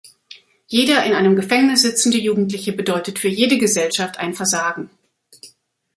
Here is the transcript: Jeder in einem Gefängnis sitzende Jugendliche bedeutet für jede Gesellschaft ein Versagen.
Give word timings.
Jeder 0.65 1.03
in 1.03 1.13
einem 1.13 1.35
Gefängnis 1.35 1.83
sitzende 1.83 2.17
Jugendliche 2.17 2.73
bedeutet 2.73 3.19
für 3.19 3.27
jede 3.27 3.59
Gesellschaft 3.59 4.17
ein 4.17 4.33
Versagen. 4.33 4.89